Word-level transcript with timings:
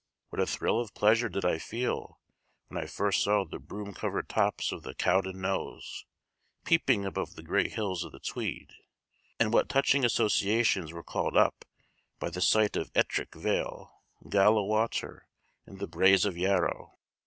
What 0.29 0.41
a 0.41 0.47
thrill 0.47 0.79
of 0.79 0.95
pleasure 0.95 1.29
did 1.29 1.45
I 1.45 1.59
feel 1.59 2.19
when 2.69 2.87
first 2.87 3.21
I 3.21 3.23
saw 3.23 3.45
the 3.45 3.59
broom 3.59 3.93
covered 3.93 4.29
tops 4.29 4.71
of 4.71 4.81
the 4.81 4.95
Cowden 4.95 5.41
Knowes, 5.41 6.05
peeping 6.65 7.05
above 7.05 7.35
the 7.35 7.43
gray 7.43 7.69
hills 7.69 8.03
of 8.03 8.11
the 8.11 8.19
Tweed: 8.19 8.73
and 9.39 9.53
what 9.53 9.69
touching 9.69 10.03
associations 10.03 10.91
were 10.91 11.03
called 11.03 11.37
up 11.37 11.65
by 12.17 12.31
the 12.31 12.41
sight 12.41 12.75
of 12.75 12.89
Ettrick 12.95 13.35
Vale, 13.35 13.93
Galla 14.27 14.65
Water, 14.65 15.27
and 15.67 15.77
the 15.77 15.87
Braes 15.87 16.25
of 16.25 16.35
Yarrow! 16.35 16.97